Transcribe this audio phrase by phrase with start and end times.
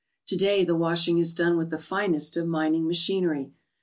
[0.25, 3.51] Today the washing is done with the finest of mining machinery.